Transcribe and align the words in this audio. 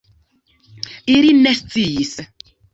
Ili 1.17 1.35
ne 1.43 1.53
sciis. 1.61 2.19